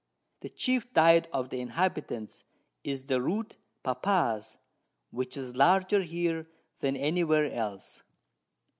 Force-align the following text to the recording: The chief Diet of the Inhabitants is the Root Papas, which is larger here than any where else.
The 0.39 0.49
chief 0.49 0.91
Diet 0.93 1.27
of 1.31 1.49
the 1.51 1.61
Inhabitants 1.61 2.43
is 2.83 3.05
the 3.05 3.21
Root 3.21 3.55
Papas, 3.83 4.57
which 5.11 5.37
is 5.37 5.55
larger 5.55 6.01
here 6.01 6.47
than 6.79 6.95
any 6.97 7.23
where 7.23 7.45
else. 7.53 8.01